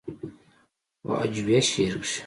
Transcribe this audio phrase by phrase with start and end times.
[1.03, 2.19] پۀ هجويه شعر کښې